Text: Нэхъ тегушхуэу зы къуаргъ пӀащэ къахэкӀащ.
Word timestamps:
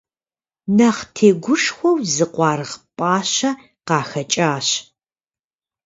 Нэхъ 0.77 1.01
тегушхуэу 1.15 1.97
зы 2.13 2.25
къуаргъ 2.33 2.75
пӀащэ 2.97 3.51
къахэкӀащ. 3.87 4.67